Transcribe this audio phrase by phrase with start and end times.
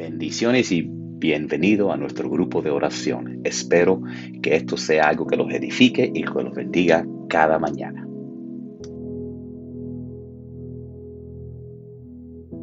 [0.00, 3.42] Bendiciones y bienvenido a nuestro grupo de oración.
[3.44, 4.00] Espero
[4.42, 8.06] que esto sea algo que los edifique y que los bendiga cada mañana.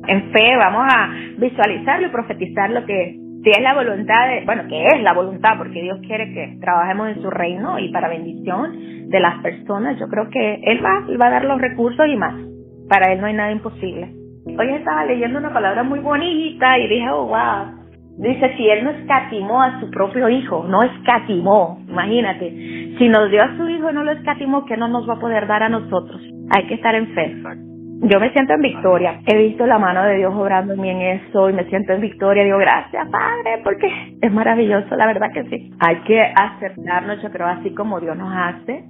[0.08, 4.64] En fe vamos a visualizarlo y profetizar lo que si es la voluntad de, bueno,
[4.68, 9.10] que es la voluntad, porque Dios quiere que trabajemos en su reino y para bendición
[9.10, 12.16] de las personas, yo creo que Él va, él va a dar los recursos y
[12.16, 12.34] más.
[12.90, 14.17] Para Él no hay nada imposible.
[14.56, 17.78] Hoy estaba leyendo una palabra muy bonita y dije, oh, wow.
[18.18, 22.50] Dice, si Él no escatimó a su propio hijo, no escatimó, imagínate.
[22.98, 25.20] Si nos dio a su hijo y no lo escatimó, ¿qué no nos va a
[25.20, 26.20] poder dar a nosotros?
[26.56, 27.36] Hay que estar en fe.
[28.02, 29.20] Yo me siento en victoria.
[29.26, 32.02] He visto la mano de Dios obrando en mí en eso y me siento en
[32.02, 32.44] victoria.
[32.44, 33.88] Digo, gracias, Padre, porque
[34.22, 35.72] es maravilloso, la verdad que sí.
[35.80, 38.84] Hay que aceptarnos, yo creo, así como Dios nos hace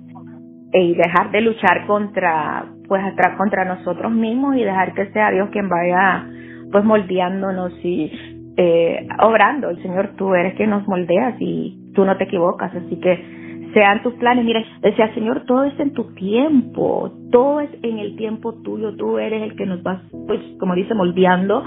[0.73, 3.01] y dejar de luchar contra pues
[3.37, 6.25] contra nosotros mismos y dejar que sea Dios quien vaya
[6.71, 8.11] pues moldeándonos y
[8.57, 9.69] eh, obrando.
[9.69, 14.01] El Señor, tú eres quien nos moldeas y tú no te equivocas, así que sean
[14.03, 14.45] tus planes.
[14.45, 19.19] Mira, decía Señor, todo es en tu tiempo, todo es en el tiempo tuyo, tú
[19.19, 21.63] eres el que nos vas, pues como dice, moldeando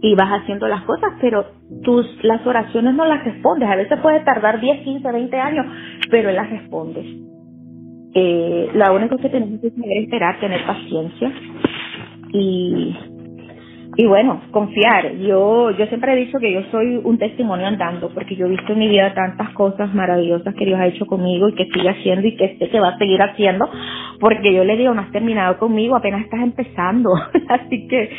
[0.00, 1.46] y vas haciendo las cosas, pero
[1.84, 3.68] tus las oraciones no las respondes.
[3.68, 5.66] A veces puede tardar 10, 15, 20 años,
[6.10, 7.31] pero Él las respondes.
[8.14, 11.32] Eh, lo único que tenemos que saber es esperar, tener paciencia
[12.32, 12.94] y,
[13.96, 15.16] y bueno, confiar.
[15.16, 18.72] Yo, yo siempre he dicho que yo soy un testimonio andando porque yo he visto
[18.72, 22.26] en mi vida tantas cosas maravillosas que Dios ha hecho conmigo y que sigue haciendo
[22.26, 23.68] y que sé que va a seguir haciendo
[24.20, 27.10] porque yo le digo, no has terminado conmigo, apenas estás empezando.
[27.48, 28.10] así que,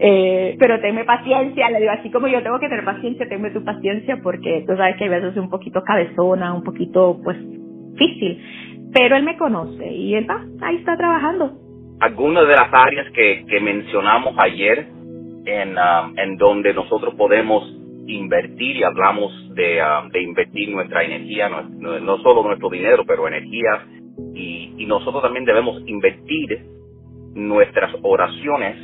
[0.00, 3.64] eh, pero tenme paciencia, le digo, así como yo tengo que tener paciencia, tenme tu
[3.64, 7.36] paciencia porque tú sabes que a veces soy un poquito cabezona, un poquito pues
[7.96, 8.38] difícil
[8.96, 11.52] pero él me conoce y él va, ahí está trabajando.
[12.00, 14.86] Algunas de las áreas que, que mencionamos ayer
[15.44, 17.62] en, um, en donde nosotros podemos
[18.06, 23.28] invertir y hablamos de, um, de invertir nuestra energía, no, no, solo nuestro dinero, pero
[23.28, 23.84] energía
[24.32, 26.58] y, y nosotros también debemos invertir
[27.34, 28.76] nuestras oraciones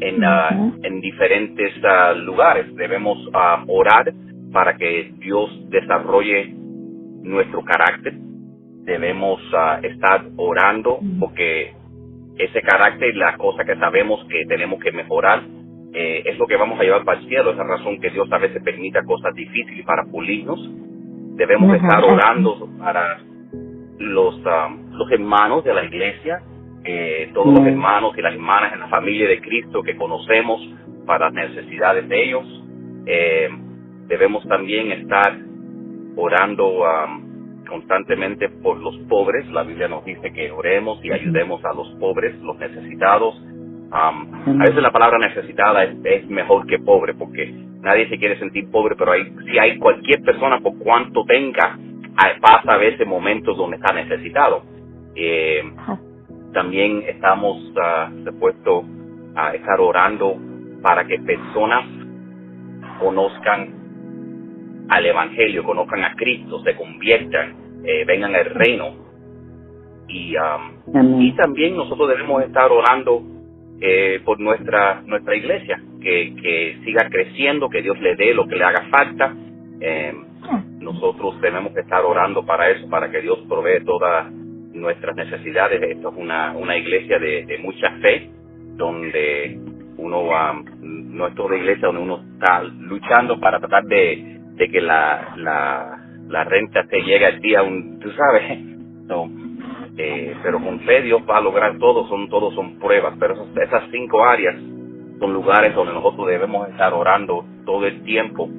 [0.00, 2.74] en, uh, en diferentes uh, lugares.
[2.74, 4.14] Debemos uh, orar
[4.50, 6.54] para que Dios desarrolle
[7.22, 8.14] nuestro carácter,
[8.90, 11.72] debemos ah, estar orando porque
[12.36, 15.42] ese carácter, la cosa que sabemos que tenemos que mejorar,
[15.92, 17.52] eh, es lo que vamos a llevar para el cielo.
[17.52, 20.58] Esa razón que Dios a veces permita cosas difíciles para pulirnos.
[21.36, 23.18] Debemos estar orando para
[23.98, 26.42] los, ah, los hermanos de la iglesia,
[26.84, 30.60] eh, todos los hermanos y las hermanas en la familia de Cristo que conocemos
[31.06, 32.64] para las necesidades de ellos.
[33.06, 33.48] Eh,
[34.08, 35.38] debemos también estar
[36.16, 37.29] orando a
[37.70, 39.48] constantemente por los pobres.
[39.50, 43.40] La Biblia nos dice que oremos y ayudemos a los pobres, los necesitados.
[43.92, 44.12] a
[44.58, 47.50] veces la palabra necesitada es, mejor que pobre porque
[47.80, 51.78] nadie se quiere sentir pobre, pero hay, si hay cualquier persona por cuanto tenga,
[52.40, 54.62] pasa a veces momentos donde está necesitado.
[55.14, 55.62] Eh,
[56.52, 58.84] también estamos uh, puesto
[59.34, 60.36] a estar orando
[60.82, 61.84] para que personas
[62.98, 63.79] conozcan
[64.90, 69.08] al Evangelio, conozcan a Cristo, se conviertan, eh, vengan al reino.
[70.08, 73.22] Y, um, y también nosotros debemos estar orando
[73.80, 78.56] eh, por nuestra nuestra iglesia, que, que siga creciendo, que Dios le dé lo que
[78.56, 79.32] le haga falta.
[79.80, 80.12] Eh,
[80.80, 85.80] nosotros tenemos que estar orando para eso, para que Dios provee todas nuestras necesidades.
[85.82, 88.28] Esto es una, una iglesia de, de mucha fe,
[88.74, 89.56] donde
[89.98, 94.80] uno va, no es toda iglesia donde uno está luchando para tratar de, de que
[94.82, 95.98] la, la,
[96.28, 98.60] la renta te llega el día, un, tú sabes,
[99.06, 99.30] no,
[99.96, 103.56] eh, pero con fe Dios va a lograr todo, son todos son pruebas, pero esas,
[103.56, 104.54] esas cinco áreas
[105.18, 108.50] son lugares donde nosotros debemos estar orando todo el tiempo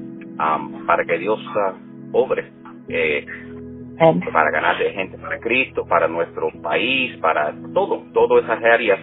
[0.88, 2.52] para que Dios uh, obre,
[2.88, 3.24] eh,
[4.34, 9.00] para ganar de gente para Cristo, para nuestro país, para todo, todas esas áreas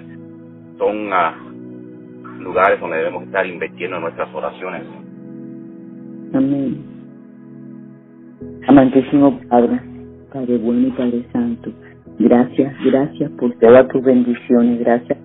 [0.78, 5.07] son uh, lugares donde debemos estar invirtiendo nuestras oraciones.
[6.32, 6.76] Amén.
[8.66, 9.80] Amantísimo Padre,
[10.30, 11.70] Padre bueno y Padre Santo,
[12.18, 15.18] gracias, gracias por todas tus bendiciones, gracias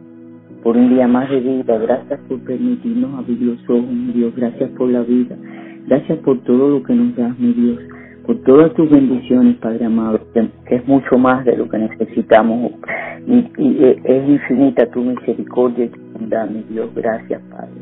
[0.64, 4.70] por un día más de vida, gracias por permitirnos abrir los ojos, mi Dios, gracias
[4.72, 5.36] por la vida,
[5.88, 7.80] gracias por todo lo que nos das, mi Dios,
[8.26, 12.72] por todas tus bendiciones, Padre amado, que, es mucho más de lo que necesitamos
[13.28, 17.74] y, y, es infinita tu misericordia y tu bondad, mi Dios, gracias, Padre,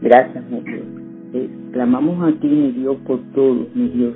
[0.00, 1.01] gracias, mi Dios.
[1.34, 4.14] Eh, clamamos a ti, mi Dios, por todo, mi Dios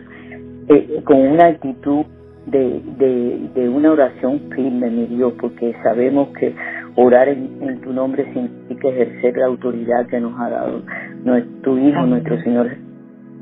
[0.68, 2.04] eh, con una actitud
[2.46, 6.54] de, de, de, una oración firme, mi Dios, porque sabemos que
[6.98, 10.80] Orar en, tu nombre significa ejercer la autoridad que nos ha dado
[11.24, 12.70] nuestro Hijo, nuestro Señor,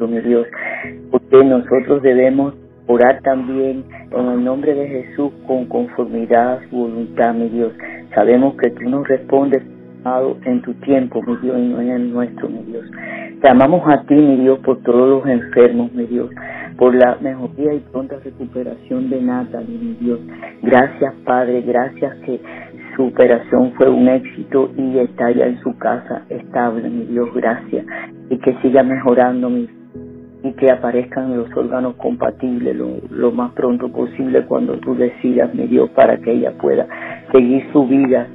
[0.00, 0.49] mi Dios.
[1.12, 2.55] Porque nosotros debemos
[2.88, 7.73] orar también en el nombre de Jesús con conformidad a su voluntad, mi Dios.
[8.12, 9.62] Sabemos que tú nos respondes
[10.44, 12.84] en tu tiempo, mi Dios, y no en el nuestro, mi Dios.
[13.40, 16.28] Te amamos a ti, mi Dios, por todos los enfermos, mi Dios,
[16.76, 20.20] por la mejoría y pronta recuperación de Natalie, mi Dios.
[20.62, 22.38] Gracias, Padre, gracias que
[22.94, 27.86] su operación fue un éxito y está ya en su casa estable, mi Dios, gracias.
[28.28, 29.68] Y que siga mejorando, mi
[30.42, 35.66] y que aparezcan los órganos compatibles lo, lo más pronto posible cuando tú decidas, mi
[35.66, 36.86] Dios, para que ella pueda
[37.32, 38.28] seguir su vida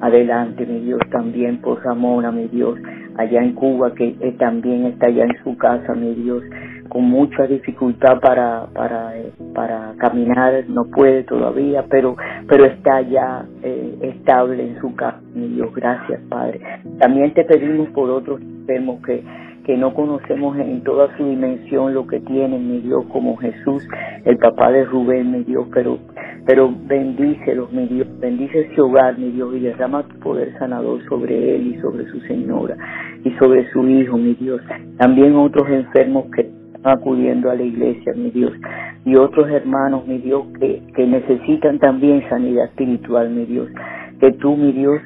[0.00, 2.78] adelante, mi Dios, también por Ramona, mi Dios,
[3.16, 6.42] allá en Cuba, que también está allá en su casa, mi Dios,
[6.88, 12.16] con mucha dificultad para, para, eh, para caminar, no puede todavía, pero,
[12.48, 16.60] pero está ya eh, estable en su casa, mi Dios, gracias, Padre.
[16.98, 19.22] También te pedimos por otros enfermos que
[19.66, 23.84] que no conocemos en toda su dimensión lo que tienen, mi Dios, como Jesús,
[24.24, 25.98] el papá de Rubén, mi Dios, pero,
[26.46, 31.56] pero bendícelos, mi Dios, bendice ese hogar, mi Dios, y derrama tu poder sanador sobre
[31.56, 32.76] él y sobre su señora
[33.24, 34.60] y sobre su hijo, mi Dios.
[34.98, 38.52] También otros enfermos que están acudiendo a la iglesia, mi Dios,
[39.04, 43.68] y otros hermanos, mi Dios, que, que necesitan también sanidad espiritual, mi Dios.
[44.20, 45.00] Que tú, mi Dios,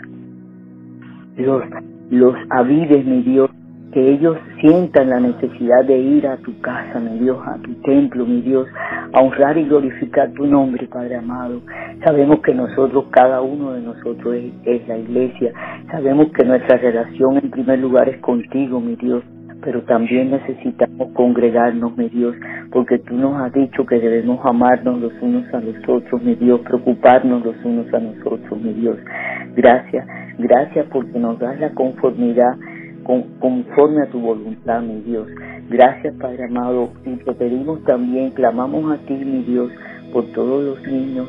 [1.37, 1.63] los,
[2.11, 3.51] los avives, mi Dios,
[3.93, 8.25] que ellos sientan la necesidad de ir a tu casa, mi Dios, a tu templo,
[8.25, 8.69] mi Dios,
[9.13, 11.61] a honrar y glorificar tu nombre, Padre amado.
[12.05, 15.53] Sabemos que nosotros, cada uno de nosotros es, la iglesia.
[15.91, 19.25] Sabemos que nuestra relación en primer lugar es contigo, mi Dios
[19.63, 22.35] pero también necesitamos congregarnos, mi Dios,
[22.73, 26.61] porque tú nos has dicho que debemos amarnos los unos a los otros, mi Dios,
[26.61, 28.97] preocuparnos los unos a nosotros, mi Dios.
[29.55, 30.07] Gracias,
[30.39, 32.55] gracias porque nos das la conformidad
[33.05, 35.27] conforme a tu voluntad, mi Dios.
[35.69, 39.71] Gracias, Padre amado, y te pedimos también, clamamos a ti, mi Dios,
[40.13, 41.29] por todos los niños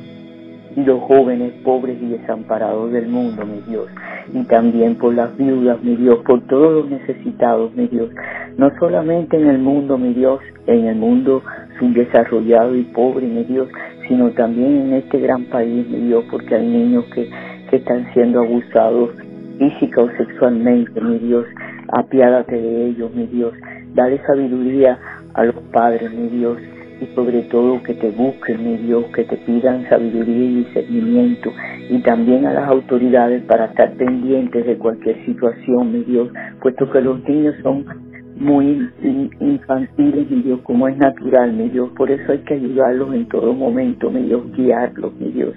[0.75, 3.87] y los jóvenes pobres y desamparados del mundo, mi Dios,
[4.33, 8.09] y también por las viudas, mi Dios, por todos los necesitados, mi Dios,
[8.57, 11.43] no solamente en el mundo, mi Dios, en el mundo
[11.79, 13.67] subdesarrollado y pobre, mi Dios,
[14.07, 17.29] sino también en este gran país, mi Dios, porque hay niños que,
[17.69, 19.11] que están siendo abusados
[19.61, 21.45] física o sexualmente, mi Dios,
[21.89, 23.53] apiádate de ellos, mi Dios,
[23.93, 24.97] dale sabiduría
[25.35, 26.57] a los padres, mi Dios,
[26.99, 31.51] y sobre todo que te busquen, mi Dios, que te pidan sabiduría y discernimiento,
[31.89, 36.29] y también a las autoridades para estar pendientes de cualquier situación, mi Dios,
[36.59, 37.85] puesto que los niños son
[38.41, 38.89] muy
[39.39, 41.91] infantiles, mi Dios, como es natural, mi Dios.
[41.95, 45.53] Por eso hay que ayudarlos en todo momento, mi Dios, guiarlos, mi Dios.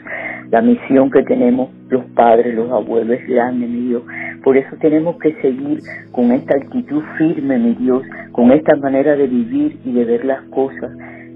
[0.50, 4.02] La misión que tenemos los padres, los abuelos es grande, mi Dios.
[4.42, 5.81] Por eso tenemos que seguir
[6.12, 8.02] con esta actitud firme, mi Dios,
[8.32, 10.90] con esta manera de vivir y de ver las cosas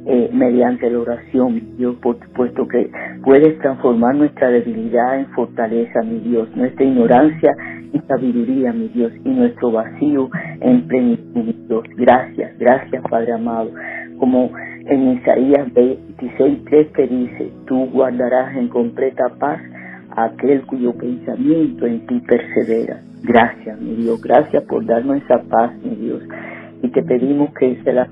[0.07, 1.97] eh, mediante la oración, mi Dios,
[2.35, 2.91] puesto que
[3.25, 7.51] puedes transformar nuestra debilidad en fortaleza, mi Dios, nuestra ignorancia
[7.93, 10.29] en sabiduría, mi Dios, y nuestro vacío
[10.61, 11.85] en plenitud, mi Dios.
[11.97, 13.71] Gracias, gracias, Padre amado.
[14.19, 14.51] Como
[14.87, 19.61] en Isaías 26.3 te dice, tú guardarás en completa paz
[20.17, 23.01] aquel cuyo pensamiento en ti persevera.
[23.23, 26.23] Gracias, mi Dios, gracias por darnos esa paz, mi Dios.
[26.83, 28.09] Y te pedimos que se la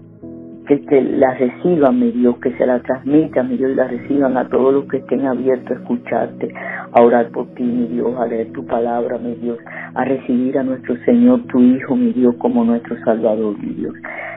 [0.66, 4.36] que, que la reciban, mi Dios, que se la transmitan, mi Dios, y la reciban
[4.36, 6.52] a todos los que estén abiertos a escucharte,
[6.92, 9.58] a orar por ti, mi Dios, a leer tu palabra, mi Dios,
[9.94, 13.94] a recibir a nuestro Señor, tu Hijo, mi Dios, como nuestro Salvador, mi Dios.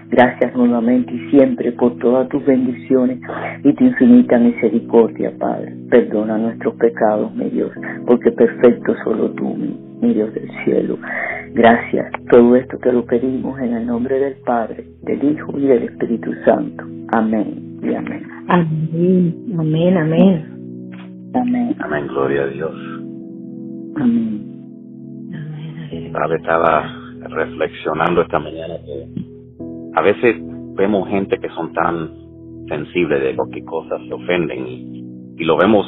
[0.10, 3.20] Gracias nuevamente y siempre por todas tus bendiciones
[3.64, 5.76] y tu infinita misericordia, Padre.
[5.90, 7.72] Perdona nuestros pecados, mi Dios,
[8.08, 10.98] porque perfecto solo tú, mi Dios del cielo.
[11.54, 12.12] Gracias.
[12.30, 16.32] Todo esto te lo pedimos en el nombre del Padre, del Hijo y del Espíritu
[16.46, 16.84] Santo.
[17.10, 18.24] Amén y amén.
[18.48, 21.32] Amén, amén, amén.
[21.34, 21.76] Amén.
[21.80, 22.76] Amén, gloria a Dios.
[23.98, 24.50] Amén.
[26.14, 26.96] Padre, estaba
[27.30, 29.08] reflexionando esta mañana que
[29.96, 30.36] a veces
[30.76, 32.10] vemos gente que son tan
[32.68, 35.04] sensibles de lo que cosas se ofenden y,
[35.38, 35.86] y lo vemos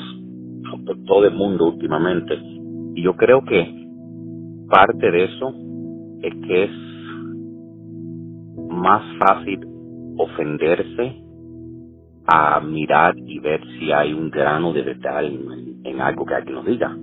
[0.86, 2.34] por todo el mundo últimamente.
[2.96, 3.81] Y yo creo que
[4.72, 5.54] parte de eso
[6.22, 6.72] es que es
[8.70, 9.60] más fácil
[10.18, 11.22] ofenderse
[12.26, 16.66] a mirar y ver si hay un grano de verdad en, algo que alguien nos
[16.66, 16.96] diga.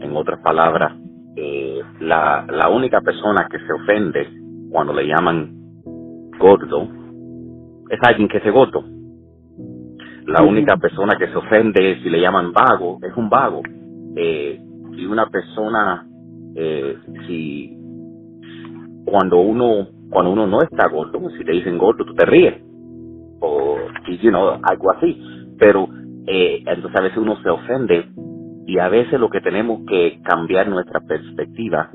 [0.00, 0.92] En otras palabras,
[1.36, 4.28] eh, la, la única persona que se ofende
[4.70, 5.54] cuando le llaman
[6.38, 6.88] gordo
[7.90, 8.84] es alguien que se gordo.
[10.26, 13.62] La única persona que se ofende si le llaman vago es un vago.
[14.16, 14.60] Eh,
[14.96, 16.06] si una persona,
[16.56, 16.96] eh,
[17.26, 17.76] si
[19.04, 22.62] cuando uno cuando uno no está gordo, si te dicen gordo, tú te ríes.
[23.40, 23.76] O,
[24.22, 25.20] you know, algo así.
[25.58, 25.88] Pero
[26.26, 28.06] eh, entonces a veces uno se ofende
[28.66, 31.90] y a veces lo que tenemos que cambiar nuestra perspectiva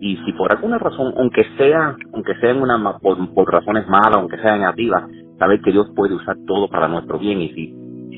[0.00, 4.38] y si por alguna razón, aunque sea, aunque sea una, por, por razones malas, aunque
[4.38, 5.04] sea negativas,
[5.38, 7.74] saber que Dios puede usar todo para nuestro bien y si,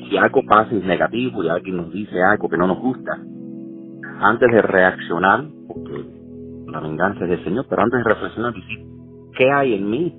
[0.09, 3.19] si algo pasa es negativo y alguien nos dice algo que no nos gusta,
[4.23, 6.05] antes de reaccionar, porque
[6.67, 8.79] la venganza es del Señor, pero antes de reflexionar, decir,
[9.37, 10.15] ¿qué hay en mí?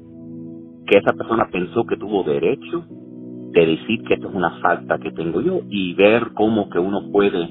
[0.87, 2.85] Que esa persona pensó que tuvo derecho
[3.53, 7.11] de decir que esto es una falta que tengo yo y ver cómo que uno
[7.13, 7.49] puede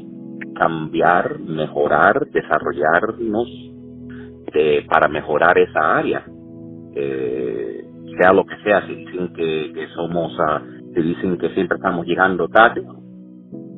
[0.55, 3.47] cambiar, mejorar, desarrollarnos
[4.87, 6.23] para mejorar esa área.
[6.95, 7.85] Eh,
[8.19, 12.47] sea lo que sea, si dicen que, somos, uh, si dicen que siempre estamos llegando
[12.47, 12.83] tarde,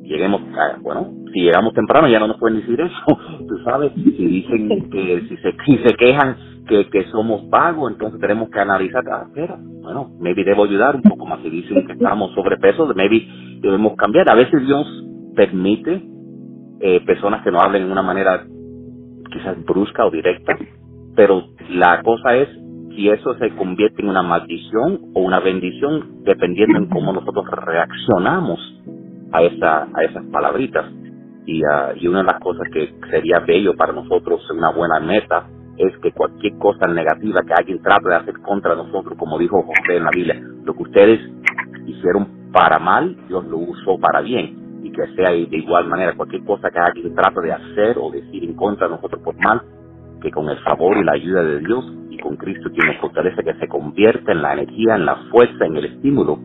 [0.06, 4.26] lleguemos, ah, bueno, si llegamos temprano ya no nos pueden decir eso, tú sabes, si
[4.26, 6.36] dicen que si se, si se quejan
[6.68, 11.02] que, que somos vagos, entonces tenemos que analizar, ah, espera, bueno, maybe debo ayudar un
[11.02, 13.26] poco más, si dicen que estamos sobrepeso, maybe
[13.60, 14.86] debemos cambiar, a veces Dios
[15.34, 16.02] permite
[16.80, 18.44] eh, personas que no hablen de una manera
[19.32, 20.56] quizás brusca o directa,
[21.14, 22.48] pero la cosa es
[22.94, 28.58] si eso se convierte en una maldición o una bendición dependiendo en cómo nosotros reaccionamos
[29.32, 30.86] a esa a esas palabritas
[31.46, 35.46] y, uh, y una de las cosas que sería bello para nosotros una buena meta
[35.76, 39.96] es que cualquier cosa negativa que alguien trate de hacer contra nosotros como dijo José
[39.96, 41.20] en la Biblia lo que ustedes
[41.86, 46.44] hicieron para mal Dios lo usó para bien y que sea de igual manera cualquier
[46.44, 49.62] cosa que alguien trate de hacer o decir en contra de nosotros por mal,
[50.22, 53.42] que con el favor y la ayuda de Dios y con Cristo quien nos fortalece,
[53.42, 56.38] que se convierta en la energía, en la fuerza, en el estímulo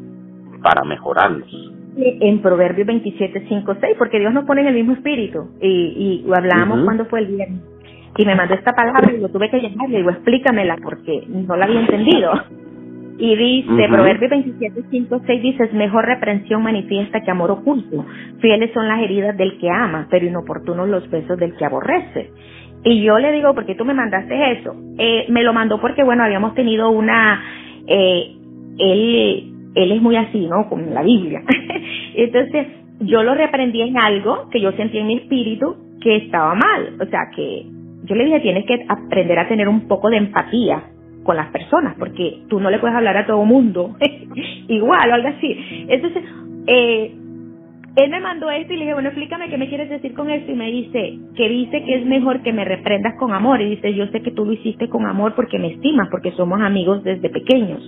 [0.63, 1.49] para mejorarnos.
[1.97, 5.49] En Proverbios 27, 5, 6, porque Dios nos pone en el mismo espíritu.
[5.61, 7.61] Y, y hablábamos cuando fue el viernes.
[8.17, 9.89] Y me mandó esta palabra y lo tuve que llamar.
[9.89, 12.31] Le digo, explícamela porque no la había entendido.
[13.17, 18.03] Y dice, Proverbio 27, 5, 6 dice, es mejor reprensión manifiesta que amor oculto.
[18.39, 22.31] Fieles son las heridas del que ama, pero inoportunos los besos del que aborrece.
[22.83, 24.75] Y yo le digo, porque tú me mandaste eso?
[24.97, 27.43] Eh, me lo mandó porque, bueno, habíamos tenido una,
[27.85, 28.35] eh,
[28.79, 30.67] él, él es muy así, ¿no?
[30.69, 31.41] Con la Biblia.
[32.15, 32.67] Entonces,
[32.99, 36.97] yo lo reprendí en algo que yo sentí en mi espíritu que estaba mal.
[36.99, 37.65] O sea, que
[38.03, 40.83] yo le dije, tienes que aprender a tener un poco de empatía
[41.23, 43.95] con las personas, porque tú no le puedes hablar a todo mundo
[44.67, 45.85] igual o algo así.
[45.87, 46.23] Entonces,
[46.67, 47.15] eh,
[47.95, 50.51] él me mandó esto y le dije, bueno, explícame qué me quieres decir con esto.
[50.51, 53.61] Y me dice que dice que es mejor que me reprendas con amor.
[53.61, 56.61] Y dice, yo sé que tú lo hiciste con amor porque me estimas, porque somos
[56.61, 57.81] amigos desde pequeños.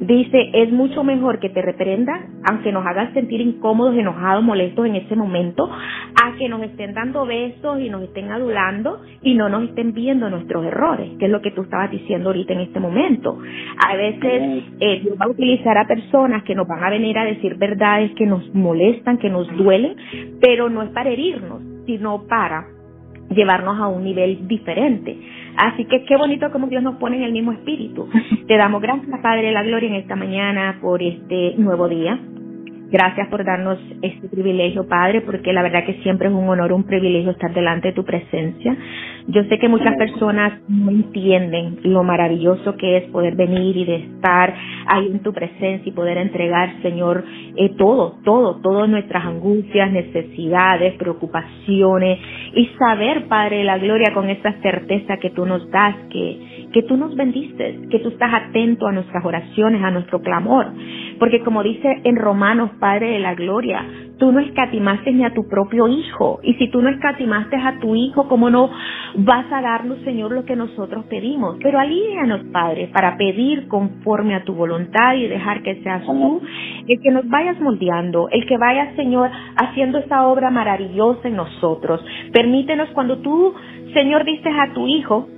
[0.00, 2.12] Dice, es mucho mejor que te reprenda,
[2.48, 7.26] aunque nos hagas sentir incómodos, enojados, molestos en ese momento, a que nos estén dando
[7.26, 11.40] besos y nos estén adulando y no nos estén viendo nuestros errores, que es lo
[11.40, 13.38] que tú estabas diciendo ahorita en este momento.
[13.84, 17.24] A veces eh, Dios va a utilizar a personas que nos van a venir a
[17.24, 19.96] decir verdades que nos molestan, que nos duelen,
[20.40, 22.66] pero no es para herirnos, sino para
[23.30, 25.16] llevarnos a un nivel diferente.
[25.56, 28.08] Así que qué bonito como Dios nos pone en el mismo espíritu.
[28.46, 32.18] Te damos gracias, Padre la Gloria, en esta mañana por este nuevo día.
[32.90, 36.84] Gracias por darnos este privilegio, Padre, porque la verdad que siempre es un honor, un
[36.84, 38.74] privilegio estar delante de tu presencia.
[39.26, 43.96] Yo sé que muchas personas no entienden lo maravilloso que es poder venir y de
[43.96, 44.54] estar
[44.86, 47.24] ahí en tu presencia y poder entregar, Señor,
[47.56, 52.18] eh, todo, todo, todas nuestras angustias, necesidades, preocupaciones
[52.54, 56.96] y saber, Padre, la gloria con esa certeza que tú nos das, que, que tú
[56.96, 60.68] nos bendices, que tú estás atento a nuestras oraciones, a nuestro clamor.
[61.18, 63.84] Porque como dice en Romanos, Padre de la Gloria,
[64.18, 66.40] tú no escatimaste ni a tu propio Hijo.
[66.42, 68.70] Y si tú no escatimaste a tu Hijo, ¿cómo no
[69.16, 71.56] vas a darnos, Señor, lo que nosotros pedimos?
[71.62, 76.40] Pero alíñanos, Padre, para pedir conforme a tu voluntad y dejar que seas tú
[76.86, 82.04] el que nos vayas moldeando, el que vayas, Señor, haciendo esa obra maravillosa en nosotros.
[82.32, 83.54] Permítenos cuando tú,
[83.92, 85.28] Señor, dices a tu Hijo,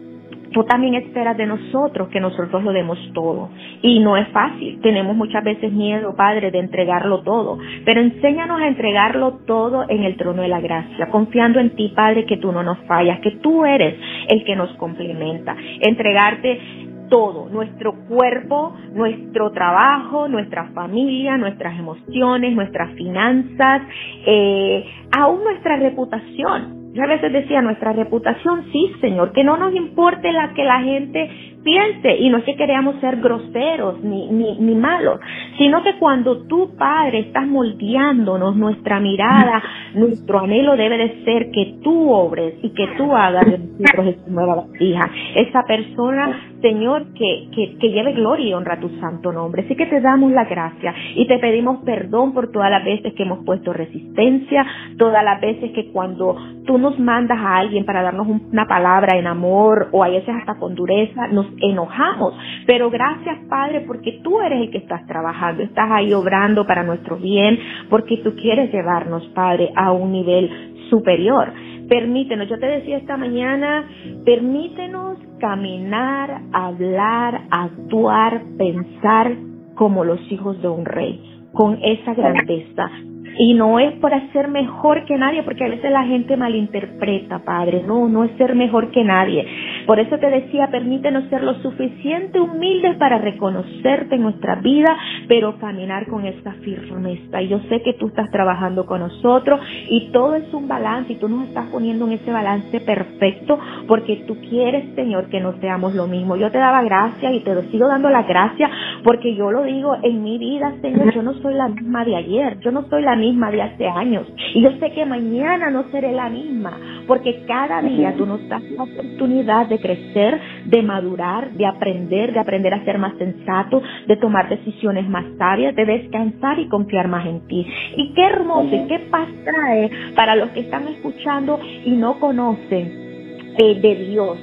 [0.53, 3.51] tú también esperas de nosotros que nosotros lo demos todo.
[3.83, 4.81] Y no es fácil.
[4.81, 7.59] Tenemos muchas veces miedo, Padre, de entregarlo todo.
[7.85, 12.25] Pero enséñanos a entregarlo todo en el trono de la gracia, confiando en ti, Padre,
[12.27, 13.95] que tú no nos fallas, que tú eres
[14.29, 15.57] el que nos complementa.
[15.81, 16.61] Entregarte
[17.09, 23.83] todo, nuestro cuerpo, nuestro trabajo, nuestra familia, nuestras emociones, nuestras finanzas,
[24.25, 29.75] eh, aún nuestra reputación yo a veces decía, nuestra reputación, sí, Señor, que no nos
[29.75, 31.31] importe la que la gente
[31.63, 35.21] piense, y no es que queríamos ser groseros ni, ni, ni malos,
[35.59, 39.63] sino que cuando tú, Padre, estás moldeándonos, nuestra mirada,
[39.95, 44.31] nuestro anhelo debe de ser que tú obres y que tú hagas de nosotros esa
[44.31, 49.33] nueva hija, esa persona Señor, que, que, que, lleve gloria y honra a tu santo
[49.33, 49.63] nombre.
[49.63, 53.23] Así que te damos la gracia y te pedimos perdón por todas las veces que
[53.23, 54.67] hemos puesto resistencia,
[54.99, 56.37] todas las veces que cuando
[56.67, 60.59] tú nos mandas a alguien para darnos una palabra en amor o a veces hasta
[60.59, 62.35] con dureza, nos enojamos.
[62.67, 67.17] Pero gracias, Padre, porque tú eres el que estás trabajando, estás ahí obrando para nuestro
[67.17, 71.53] bien, porque tú quieres llevarnos, Padre, a un nivel superior.
[71.89, 73.85] Permítenos, yo te decía esta mañana,
[74.25, 79.33] permítenos caminar, hablar, actuar, pensar
[79.75, 81.21] como los hijos de un rey,
[81.53, 82.91] con esa grandeza,
[83.39, 87.85] y no es para ser mejor que nadie, porque a veces la gente malinterpreta, Padre.
[87.87, 89.47] No, no es ser mejor que nadie.
[89.87, 94.97] Por eso te decía, permítenos ser lo suficiente humildes para reconocerte en nuestra vida,
[95.29, 97.43] pero caminar con esta firmeza.
[97.43, 101.17] Y yo sé que tú estás trabajando con nosotros y todo es un balance y
[101.17, 105.95] tú nos estás poniendo en ese balance perfecto porque tú quieres, Señor, que no seamos
[105.95, 106.37] lo mismo.
[106.37, 108.71] Yo te daba gracias y te lo sigo dando la gracia
[109.05, 112.59] porque yo lo digo en mi vida, Señor, yo no soy la misma de ayer,
[112.61, 114.27] yo no soy la misma de hace años.
[114.55, 118.63] Y yo sé que mañana no seré la misma, porque cada día tú nos das
[118.73, 124.17] la oportunidad de crecer, de madurar, de aprender, de aprender a ser más sensato, de
[124.17, 127.65] tomar decisiones más sabias, de descansar y confiar más en ti.
[127.97, 133.11] Y qué hermoso y qué paz trae para los que están escuchando y no conocen
[133.59, 134.39] eh, de Dios.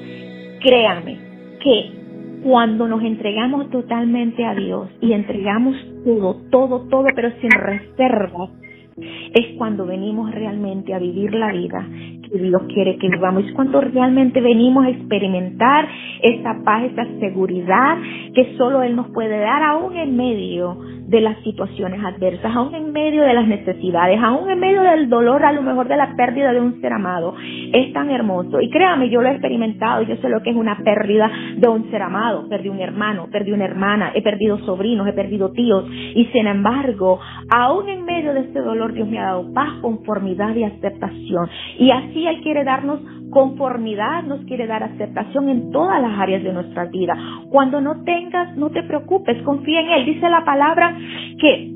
[0.61, 1.17] Créame
[1.61, 1.97] que
[2.43, 8.49] cuando nos entregamos totalmente a Dios y entregamos todo, todo, todo, pero sin reservas,
[8.97, 11.87] es cuando venimos realmente a vivir la vida
[12.29, 13.45] que Dios quiere que vivamos.
[13.45, 15.87] Es cuando realmente venimos a experimentar
[16.21, 17.97] esa paz, esa seguridad
[18.33, 22.91] que solo Él nos puede dar aún en medio de las situaciones adversas, aún en
[22.91, 26.51] medio de las necesidades, aún en medio del dolor, a lo mejor de la pérdida
[26.51, 27.33] de un ser amado.
[27.71, 28.59] Es tan hermoso.
[28.59, 31.89] Y créame, yo lo he experimentado, yo sé lo que es una pérdida de un
[31.89, 32.49] ser amado.
[32.49, 35.85] Perdí un hermano, perdí una hermana, he perdido sobrinos, he perdido tíos.
[35.89, 40.53] Y sin embargo, aún en medio de este dolor, Dios me ha dado paz, conformidad
[40.55, 41.49] y aceptación.
[41.79, 42.99] Y así Él quiere darnos
[43.29, 47.15] conformidad, nos quiere dar aceptación en todas las áreas de nuestra vida.
[47.49, 50.05] Cuando no tengas, no te preocupes, confía en Él.
[50.05, 50.97] Dice la palabra
[51.39, 51.73] que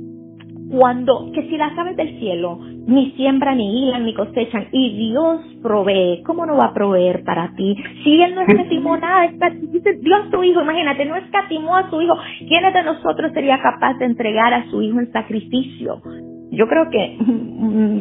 [0.71, 5.41] cuando, que si las aves del cielo ni siembran, ni hilan, ni cosechan, y Dios
[5.61, 7.75] provee, ¿cómo no va a proveer para ti?
[8.03, 12.15] Si Él no escatimó nada, dice Dios su Hijo, imagínate, no escatimó a su Hijo,
[12.39, 16.01] ¿quién de nosotros sería capaz de entregar a su Hijo en sacrificio?
[16.51, 17.17] Yo creo que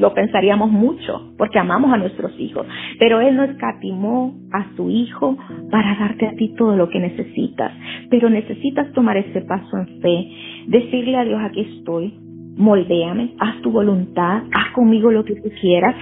[0.01, 2.67] lo pensaríamos mucho porque amamos a nuestros hijos,
[2.99, 5.37] pero Él no escatimó a su Hijo
[5.71, 7.73] para darte a ti todo lo que necesitas,
[8.11, 10.29] pero necesitas tomar ese paso en fe,
[10.67, 12.13] decirle a Dios, aquí estoy,
[12.57, 15.95] moldéame, haz tu voluntad, haz conmigo lo que tú quieras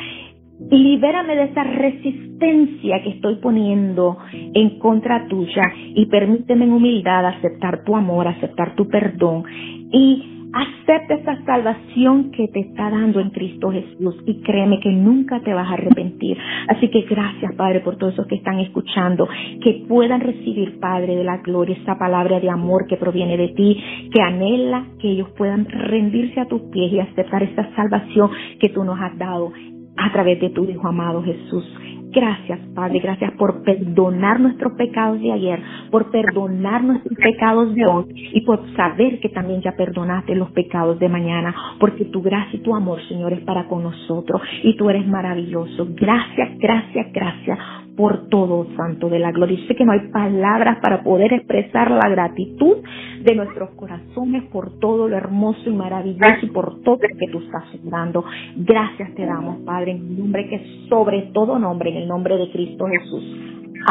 [0.70, 7.26] y libérame de esa resistencia que estoy poniendo en contra tuya y permíteme en humildad
[7.26, 9.44] aceptar tu amor, aceptar tu perdón
[9.92, 15.40] y Acepta esa salvación que te está dando en Cristo Jesús y créeme que nunca
[15.40, 16.38] te vas a arrepentir.
[16.68, 19.28] Así que gracias, Padre, por todos esos que están escuchando,
[19.62, 23.76] que puedan recibir, Padre, de la gloria esa palabra de amor que proviene de ti,
[24.12, 28.84] que anhela que ellos puedan rendirse a tus pies y aceptar esa salvación que tú
[28.84, 29.52] nos has dado
[29.96, 31.64] a través de tu Hijo amado Jesús.
[32.10, 38.04] Gracias, Padre, gracias por perdonar nuestros pecados de ayer, por perdonar nuestros pecados de hoy
[38.32, 42.62] y por saber que también ya perdonaste los pecados de mañana, porque tu gracia y
[42.62, 45.86] tu amor, Señor, es para con nosotros y tú eres maravilloso.
[45.90, 47.58] Gracias, gracias, gracias
[47.98, 49.58] por todo, Santo de la Gloria.
[49.66, 52.76] sé que no hay palabras para poder expresar la gratitud
[53.24, 57.40] de nuestros corazones por todo lo hermoso y maravilloso y por todo lo que tú
[57.40, 58.24] estás dando.
[58.56, 63.24] Gracias te damos, Padre, en nombre que sobre todo nombre, el nombre de Cristo Jesús.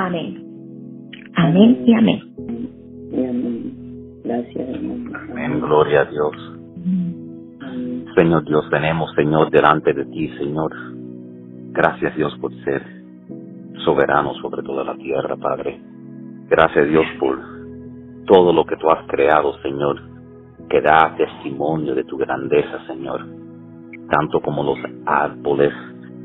[0.01, 0.43] Amén.
[1.35, 2.21] Amén y amén.
[4.23, 4.69] Gracias,
[5.31, 6.33] Amén, gloria a Dios.
[8.15, 10.71] Señor Dios, venemos, Señor, delante de ti, Señor.
[11.71, 12.81] Gracias, Dios, por ser
[13.85, 15.79] soberano sobre toda la tierra, Padre.
[16.49, 17.37] Gracias Dios por
[18.25, 20.01] todo lo que tú has creado, Señor,
[20.69, 23.25] que da testimonio de tu grandeza, Señor.
[24.09, 25.73] Tanto como los árboles,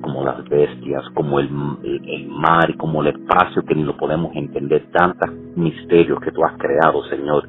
[0.03, 4.91] como las bestias, como el, mar y como el espacio que ni lo podemos entender,
[4.93, 7.49] tantos misterios que tú has creado, Señor,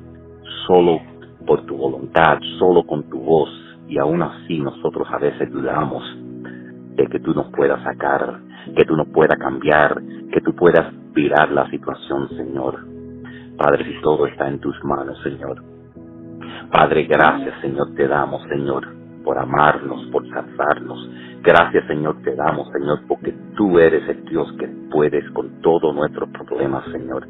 [0.68, 1.02] solo
[1.46, 3.50] por tu voluntad, solo con tu voz,
[3.88, 6.04] y aún así nosotros a veces dudamos
[6.96, 8.39] de que tú nos puedas sacar
[8.76, 12.86] que tú no puedas cambiar, que tú puedas virar la situación, Señor.
[13.58, 15.63] Padre, si todo está en tus manos, Señor.
[16.72, 18.88] Padre, gracias, Señor, te damos, Señor,
[19.24, 21.10] por amarnos, por salvarnos.
[21.43, 26.29] Gracias, Señor, te damos, Señor, porque tú eres el Dios que puedes con todos nuestros
[26.29, 27.27] problemas, Señor.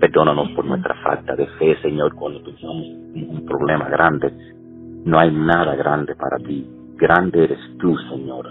[0.00, 4.32] Perdónanos por nuestra falta de fe, Señor, cuando pensamos un problema grande.
[5.04, 6.66] No hay nada grande para ti.
[6.96, 8.48] Grande eres tú, Señor.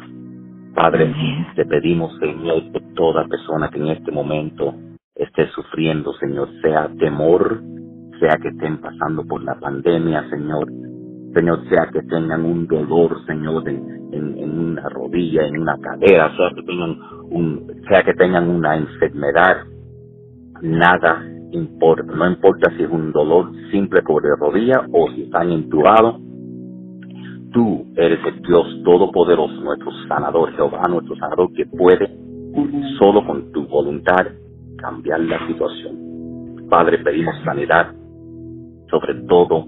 [0.76, 1.12] Padre,
[1.56, 4.76] te pedimos, Señor, por toda persona que en este momento
[5.16, 7.60] esté sufriendo, Señor, sea temor,
[8.20, 10.72] sea que estén pasando por la pandemia, Señor,
[11.34, 13.64] Señor, sea que tengan un dolor, Señor,
[14.12, 16.98] en, en, una rodilla, en una cadera, sea que tengan
[17.30, 19.66] un, sea que tengan una enfermedad,
[20.62, 25.52] nada importa, no importa si es un dolor simple por la rodilla o si están
[25.52, 26.22] intubados,
[27.52, 32.10] tú eres el Dios todopoderoso, nuestro sanador, Jehová, nuestro sanador, que puede
[32.98, 34.28] solo con tu voluntad
[34.78, 36.68] cambiar la situación.
[36.70, 37.94] Padre, pedimos sanidad
[38.90, 39.66] sobre todo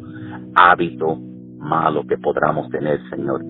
[0.56, 1.18] hábito
[1.58, 3.42] malo que podamos tener, Señor.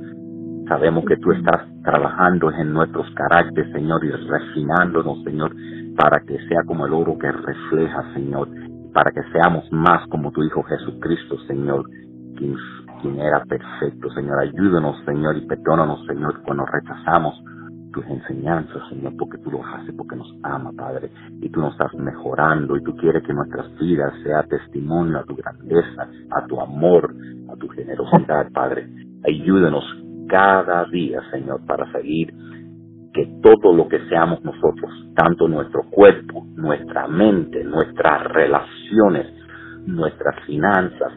[0.67, 5.53] Sabemos que tú estás trabajando en nuestros caracteres, Señor, y refinándonos, Señor,
[5.97, 8.47] para que sea como el oro que refleja, Señor,
[8.93, 11.85] para que seamos más como tu Hijo Jesucristo, Señor,
[12.37, 12.55] quien,
[13.19, 14.39] era perfecto, Señor.
[14.39, 17.43] Ayúdanos, Señor, y perdónanos, Señor, cuando rechazamos
[17.91, 21.93] tus enseñanzas, Señor, porque tú lo haces, porque nos ama, Padre, y tú nos estás
[21.95, 27.13] mejorando, y tú quieres que nuestras vidas sea testimonio a tu grandeza, a tu amor,
[27.51, 28.87] a tu generosidad, Padre.
[29.27, 29.83] Ayúdanos
[30.27, 32.33] cada día, Señor, para seguir
[33.13, 39.27] que todo lo que seamos nosotros, tanto nuestro cuerpo, nuestra mente, nuestras relaciones,
[39.85, 41.13] nuestras finanzas,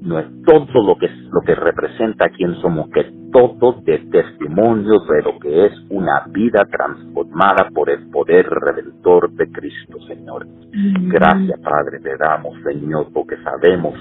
[0.00, 5.22] no es todo lo que lo que representa quién somos, que todo de testimonio de
[5.22, 10.46] lo que es una vida transformada por el poder redentor de Cristo, Señor.
[10.72, 13.94] Gracias, Padre, te damos, Señor, porque sabemos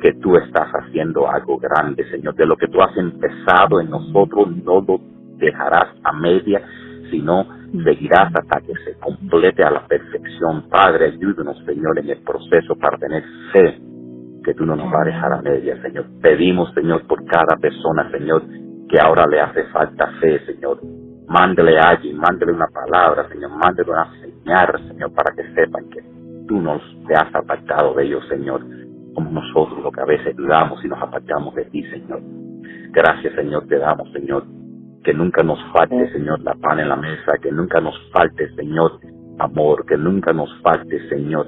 [0.00, 4.48] que tú estás haciendo algo grande, Señor, de lo que tú has empezado en nosotros,
[4.64, 5.00] no lo
[5.38, 6.62] dejarás a media,
[7.10, 7.46] sino
[7.84, 10.68] seguirás hasta que se complete a la perfección.
[10.68, 13.80] Padre, ayúdanos, Señor, en el proceso para tener fe
[14.44, 16.06] que tú no nos vas a dejar a media, Señor.
[16.22, 18.42] Pedimos, Señor, por cada persona, Señor,
[18.88, 20.80] que ahora le hace falta fe, Señor.
[21.28, 26.00] Mándele a alguien, mándele una palabra, Señor, mándele una señal, Señor, para que sepan que
[26.46, 28.60] tú nos te has apartado de ellos, Señor,
[29.16, 32.20] como nosotros lo que a veces dudamos y nos apartamos de ti, Señor.
[32.90, 34.44] Gracias, Señor, te damos, Señor,
[35.02, 39.00] que nunca nos falte, Señor, la pan en la mesa, que nunca nos falte, Señor,
[39.38, 41.46] amor, que nunca nos falte, Señor,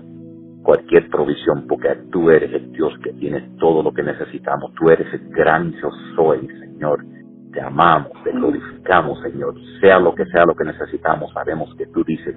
[0.63, 4.73] cualquier provisión, porque tú eres el Dios que tiene todo lo que necesitamos.
[4.73, 7.05] Tú eres el gran yo soy, Señor.
[7.53, 9.55] Te amamos, te glorificamos, Señor.
[9.81, 12.35] Sea lo que sea lo que necesitamos, sabemos que tú dices,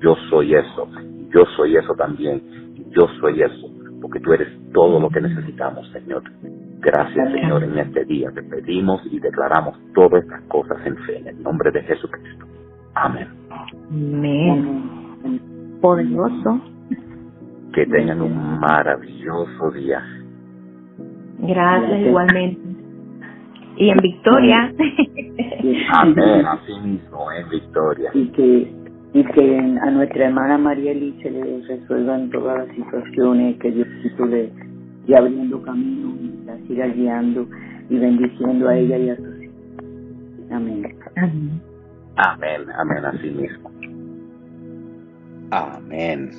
[0.00, 0.88] yo soy eso,
[1.32, 2.42] yo soy eso también,
[2.90, 3.68] yo soy eso,
[4.04, 6.22] porque tú eres todo lo que necesitamos, Señor.
[6.80, 8.30] Gracias, Señor, en este día.
[8.34, 12.44] Te pedimos y declaramos todas estas cosas en fe, en el nombre de Jesucristo.
[12.92, 13.28] Amén.
[13.90, 15.40] Amén.
[15.80, 16.60] Poderoso
[17.72, 20.02] que tengan un maravilloso día.
[21.38, 22.60] Gracias, igualmente.
[23.78, 24.70] Y en victoria.
[25.94, 28.10] Amén, así mismo, en victoria.
[28.12, 28.70] Y que,
[29.14, 34.52] y que a nuestra hermana María Elise le resuelvan todas las situaciones, que Dios de,
[35.06, 37.48] de abriendo camino, la siga guiando
[37.88, 39.54] y bendiciendo a ella y a sus hijos.
[40.50, 40.96] Amén.
[42.16, 43.70] Amén, amén, así mismo.
[45.50, 46.30] Amén.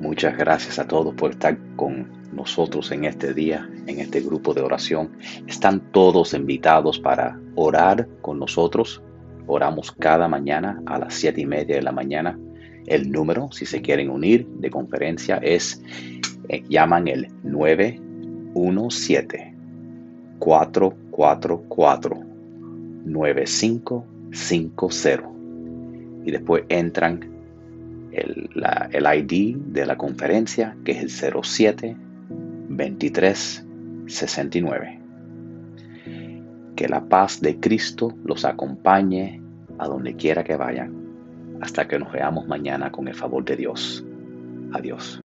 [0.00, 4.62] Muchas gracias a todos por estar con nosotros en este día, en este grupo de
[4.62, 5.12] oración.
[5.46, 9.02] Están todos invitados para orar con nosotros.
[9.46, 12.38] Oramos cada mañana a las siete y media de la mañana.
[12.86, 15.82] El número, si se quieren unir de conferencia, es,
[16.68, 19.54] llaman el 917
[20.38, 22.20] 444
[23.04, 25.32] 9550
[26.24, 27.32] y después entran
[28.12, 28.48] el,
[28.92, 31.96] el ID de la conferencia, que es el 07
[32.68, 33.66] 23
[34.06, 34.98] 69.
[36.76, 39.40] Que la paz de Cristo los acompañe
[39.78, 40.92] a donde quiera que vayan,
[41.60, 44.04] hasta que nos veamos mañana con el favor de Dios.
[44.72, 45.21] Adiós.